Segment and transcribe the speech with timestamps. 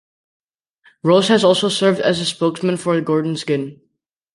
[1.03, 3.79] Rose has also served as a spokesman for Gordon's Gin.